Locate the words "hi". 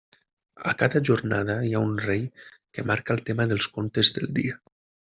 1.67-1.75